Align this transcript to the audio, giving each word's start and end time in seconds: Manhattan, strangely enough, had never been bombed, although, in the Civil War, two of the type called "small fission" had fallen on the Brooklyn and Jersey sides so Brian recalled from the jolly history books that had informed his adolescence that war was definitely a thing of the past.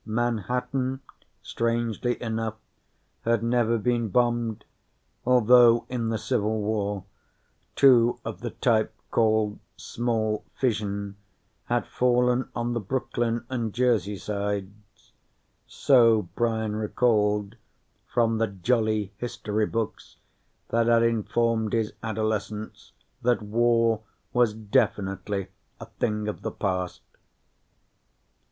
Manhattan, 0.03 1.01
strangely 1.43 2.19
enough, 2.23 2.55
had 3.21 3.43
never 3.43 3.77
been 3.77 4.07
bombed, 4.09 4.65
although, 5.27 5.85
in 5.89 6.09
the 6.09 6.17
Civil 6.17 6.59
War, 6.59 7.03
two 7.75 8.19
of 8.25 8.39
the 8.41 8.49
type 8.49 8.91
called 9.11 9.59
"small 9.77 10.43
fission" 10.59 11.17
had 11.65 11.85
fallen 11.85 12.49
on 12.55 12.73
the 12.73 12.79
Brooklyn 12.79 13.45
and 13.47 13.75
Jersey 13.75 14.15
sides 14.17 15.11
so 15.67 16.23
Brian 16.33 16.75
recalled 16.75 17.55
from 18.07 18.39
the 18.39 18.47
jolly 18.47 19.13
history 19.19 19.67
books 19.67 20.17
that 20.69 20.87
had 20.87 21.03
informed 21.03 21.73
his 21.73 21.93
adolescence 22.01 22.91
that 23.21 23.43
war 23.43 24.01
was 24.33 24.55
definitely 24.55 25.49
a 25.79 25.85
thing 25.85 26.27
of 26.27 26.41
the 26.41 26.49
past. 26.51 27.01